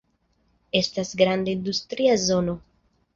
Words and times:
Estas 0.79 1.11
granda 1.19 1.53
industria 1.57 2.17
zono. 2.23 2.57